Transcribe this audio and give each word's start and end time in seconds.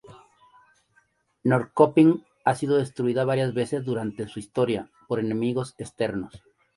Norrköping 1.43 2.23
ha 2.43 2.55
sido 2.55 2.75
destruida 2.77 3.23
varias 3.23 3.53
veces 3.53 3.85
durante 3.85 4.27
su 4.27 4.39
historia, 4.39 4.89
por 5.07 5.19
enemigos 5.19 5.75
externos. 5.77 6.41